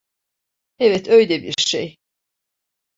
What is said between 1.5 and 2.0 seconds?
şey.